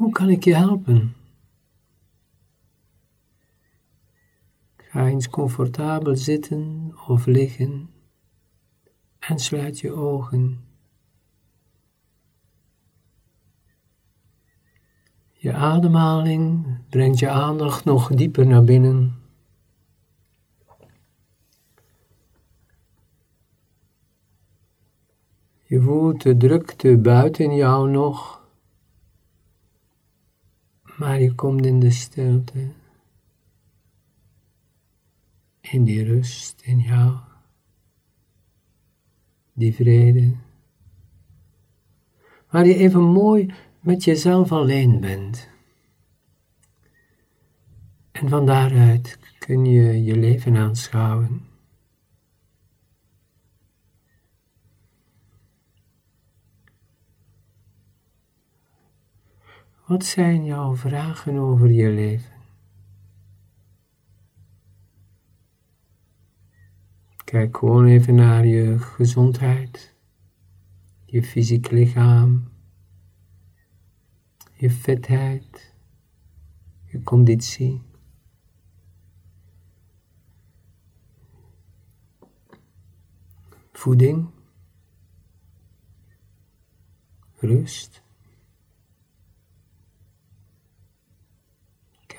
[0.00, 1.14] Hoe kan ik je helpen?
[4.76, 7.90] Ga eens comfortabel zitten of liggen
[9.18, 10.64] en sluit je ogen.
[15.32, 19.22] Je ademhaling brengt je aandacht nog dieper naar binnen.
[25.62, 28.39] Je voelt de drukte buiten jou nog,
[31.20, 32.68] je komt in de stilte,
[35.60, 37.18] in die rust in jou,
[39.52, 40.36] die vrede,
[42.50, 45.48] waar je even mooi met jezelf alleen bent.
[48.12, 51.49] En van daaruit kun je je leven aanschouwen.
[59.90, 62.32] Wat zijn jouw vragen over je leven?
[67.24, 69.94] Kijk gewoon even naar je gezondheid,
[71.04, 72.48] je fysiek lichaam,
[74.54, 75.74] je vetheid,
[76.84, 77.82] je conditie.
[83.72, 84.30] Voeding,
[87.36, 88.02] rust.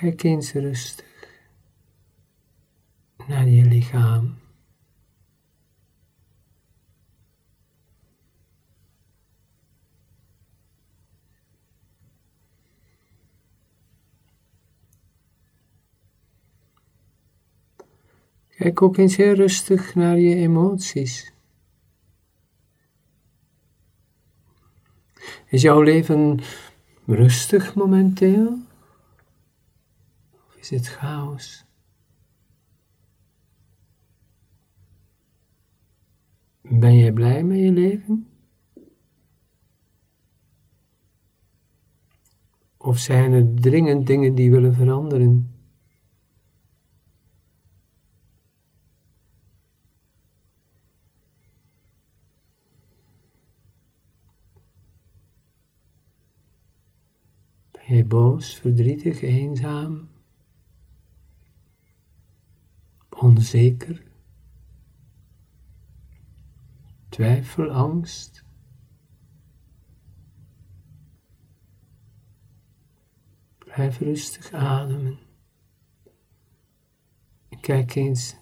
[0.00, 1.04] Kijk eens rustig
[3.26, 4.34] naar je lichaam.
[18.48, 21.32] Kijk ook eens heel rustig naar je emoties.
[25.48, 26.40] Is jouw leven
[27.06, 28.65] rustig momenteel?
[30.66, 31.64] Is het chaos?
[36.60, 38.28] Ben jij blij met je leven?
[42.76, 45.54] Of zijn er dringend dingen die willen veranderen?
[57.70, 60.08] Ben je boos, verdrietig, eenzaam,
[63.26, 64.02] onzeker,
[67.08, 68.44] twijfel, angst?
[73.58, 75.18] Blijf rustig ademen.
[77.60, 78.36] Kijk eens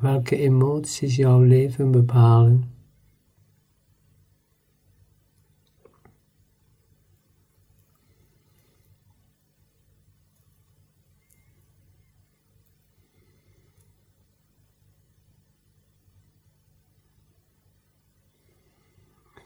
[0.00, 2.81] welke emoties jouw leven bepalen.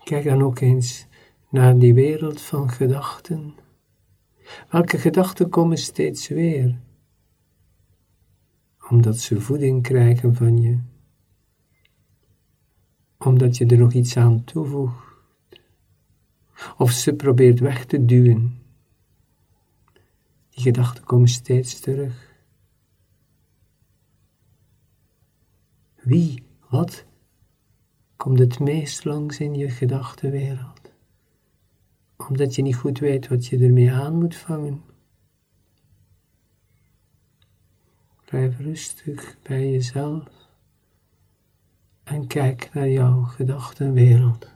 [0.07, 1.07] Kijk dan ook eens
[1.51, 3.55] naar die wereld van gedachten.
[4.71, 6.81] Welke gedachten komen steeds weer?
[8.89, 10.79] Omdat ze voeding krijgen van je.
[13.19, 15.19] Omdat je er nog iets aan toevoegt.
[16.77, 18.63] Of ze probeert weg te duwen.
[20.51, 22.35] Die gedachten komen steeds terug.
[25.95, 27.05] Wie, wat
[28.27, 30.93] komt het meest langs in je gedachtenwereld,
[32.17, 34.83] omdat je niet goed weet wat je ermee aan moet vangen.
[38.25, 40.25] Blijf rustig bij jezelf
[42.05, 44.56] en kijk naar jouw gedachtenwereld.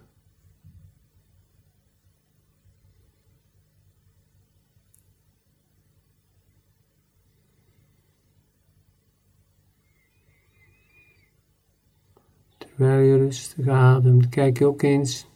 [12.81, 15.31] Terwijl je rustig ademt, kijk je ook eens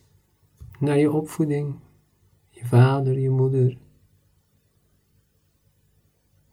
[0.79, 1.75] naar je opvoeding,
[2.49, 3.76] je vader, je moeder.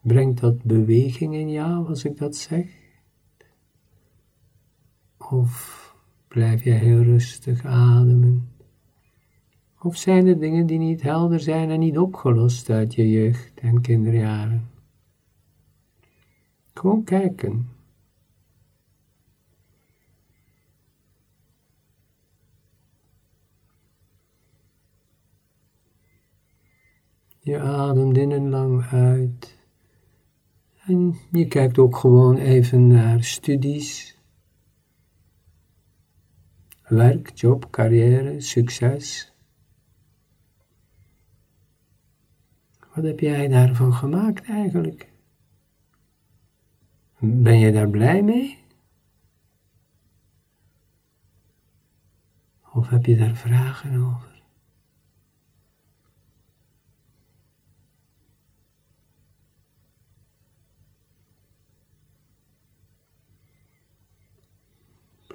[0.00, 2.66] Brengt dat beweging in jou als ik dat zeg?
[5.16, 5.94] Of
[6.28, 8.48] blijf je heel rustig ademen?
[9.78, 13.80] Of zijn er dingen die niet helder zijn en niet opgelost uit je jeugd en
[13.80, 14.70] kinderjaren?
[16.74, 17.80] Gewoon kijken.
[27.44, 29.58] Je ademt in en lang uit.
[30.86, 34.18] En je kijkt ook gewoon even naar studies,
[36.88, 39.32] werk, job, carrière, succes.
[42.94, 45.12] Wat heb jij daarvan gemaakt eigenlijk?
[47.18, 48.58] Ben je daar blij mee?
[52.72, 54.31] Of heb je daar vragen over?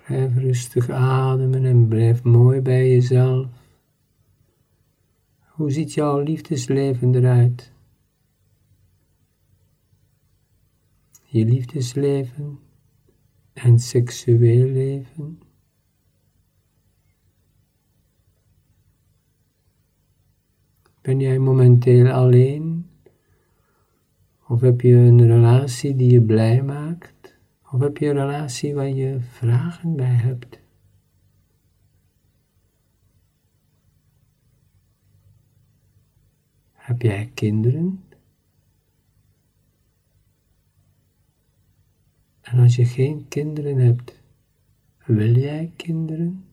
[0.08, 3.48] Blijf rustig ademen en blijf mooi bij jezelf.
[5.40, 7.72] Hoe ziet jouw liefdesleven eruit?
[11.24, 12.60] Je liefdesleven
[13.54, 15.40] en seksueel leven.
[21.02, 22.90] Ben jij momenteel alleen?
[24.48, 27.17] Of heb je een relatie die je blij maakt?
[27.78, 30.60] Of heb je een relatie waar je vragen bij hebt?
[36.72, 38.04] Heb jij kinderen?
[42.42, 44.22] En als je geen kinderen hebt,
[45.06, 46.46] wil jij kinderen?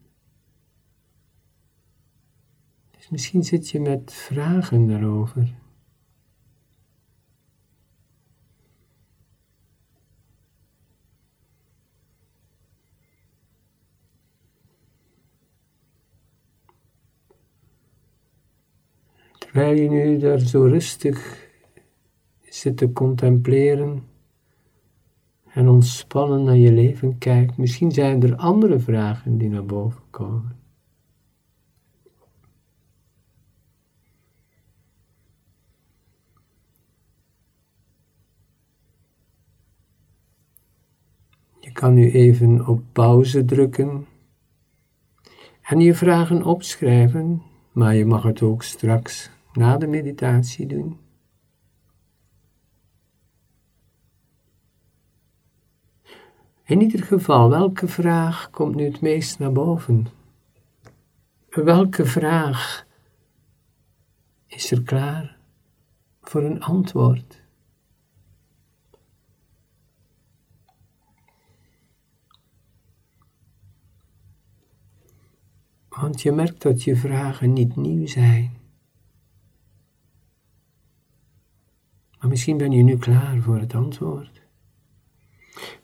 [2.91, 5.55] Dus misschien zit je met vragen daarover.
[19.55, 21.49] Terwijl je nu daar zo rustig
[22.43, 24.03] zit te contempleren
[25.45, 30.57] en ontspannen naar je leven kijkt, misschien zijn er andere vragen die naar boven komen.
[41.61, 44.07] Je kan nu even op pauze drukken
[45.63, 47.43] en je vragen opschrijven,
[47.73, 50.99] maar je mag het ook straks na de meditatie doen.
[56.65, 60.07] In ieder geval, welke vraag komt nu het meest naar boven?
[61.49, 62.87] Welke vraag
[64.47, 65.39] is er klaar
[66.21, 67.43] voor een antwoord?
[75.89, 78.64] Want je merkt dat je vragen niet nieuw zijn.
[82.25, 84.43] Maar misschien ben je nu klaar voor het antwoord.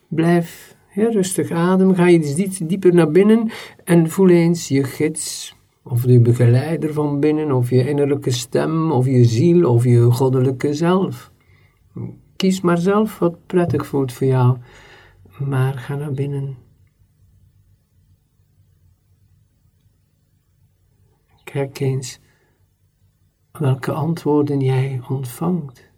[0.09, 3.51] Blijf heel rustig ademen, ga iets dieper naar binnen
[3.85, 9.07] en voel eens je gids, of de begeleider van binnen, of je innerlijke stem, of
[9.07, 11.33] je ziel, of je goddelijke zelf.
[12.37, 14.59] Kies maar zelf wat prettig voelt voor jou,
[15.39, 16.57] maar ga naar binnen.
[21.45, 22.21] Kijk eens
[23.53, 25.89] welke antwoorden jij ontvangt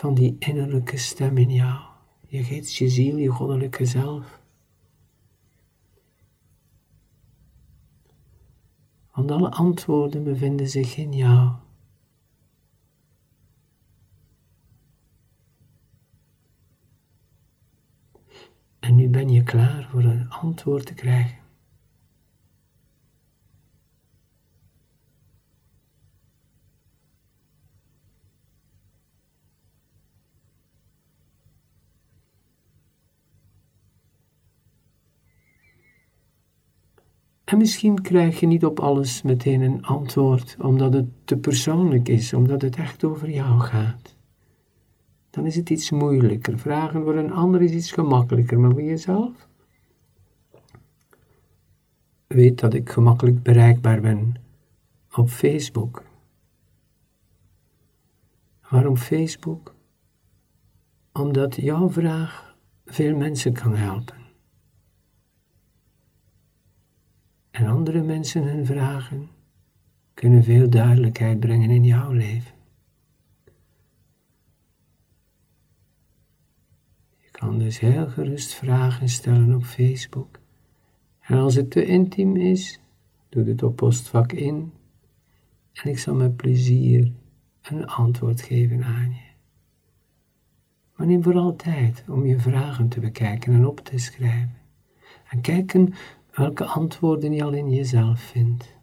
[0.00, 1.80] van die innerlijke stem in jou,
[2.26, 4.40] je geest, je ziel, je goddelijke zelf.
[9.12, 11.52] Want alle antwoorden bevinden zich in jou.
[18.78, 21.38] En nu ben je klaar voor een antwoord te krijgen.
[37.50, 42.32] En misschien krijg je niet op alles meteen een antwoord, omdat het te persoonlijk is,
[42.32, 44.16] omdat het echt over jou gaat.
[45.30, 46.58] Dan is het iets moeilijker.
[46.58, 49.48] Vragen voor een ander is iets gemakkelijker, maar voor jezelf?
[52.26, 54.34] Weet dat ik gemakkelijk bereikbaar ben
[55.16, 56.02] op Facebook.
[58.68, 59.74] Waarom Facebook?
[61.12, 64.19] Omdat jouw vraag veel mensen kan helpen.
[67.50, 69.28] En andere mensen hun vragen
[70.14, 72.54] kunnen veel duidelijkheid brengen in jouw leven.
[77.16, 80.38] Je kan dus heel gerust vragen stellen op Facebook.
[81.20, 82.80] En als het te intiem is,
[83.28, 84.72] doe het op postvak in
[85.72, 87.12] en ik zal met plezier
[87.62, 89.28] een antwoord geven aan je.
[90.96, 94.58] Maar neem vooral tijd om je vragen te bekijken en op te schrijven.
[95.28, 95.94] En kijken
[96.32, 98.78] welke antwoorden je al in jezelf vindt.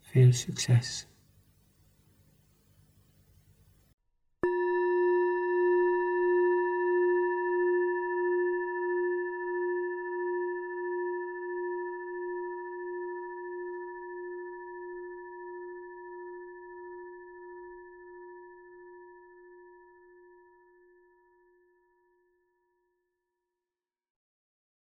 [0.00, 1.07] Veel succes.